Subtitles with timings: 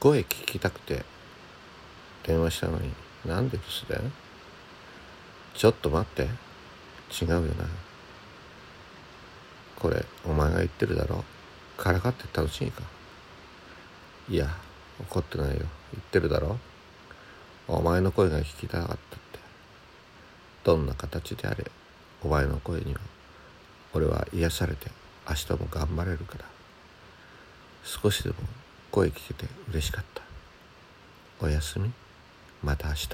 [0.00, 1.04] 声聞きたくて
[2.22, 2.90] 電話したのに。
[3.26, 3.62] なんで留
[3.94, 4.12] 守電
[5.54, 6.22] ちょっと待って。
[7.22, 7.66] 違うよな。
[9.76, 11.22] これお前が言ってるだろ？
[11.76, 12.82] からかって楽しいか。
[14.28, 14.48] いや
[15.00, 15.54] 怒ってないよ。
[15.56, 15.66] 言
[16.00, 16.56] ってるだろ？
[17.68, 19.38] お前の声が聞きたかったって。
[20.64, 21.70] どんな形であれ
[22.22, 23.00] お前の声には。
[23.92, 24.90] 俺は癒されて
[25.28, 26.46] 明日も頑張れるから。
[27.82, 28.36] 少しでも
[28.90, 30.22] 声聞けて嬉しかった。
[31.40, 31.90] おやすみ。
[32.62, 33.08] また明日。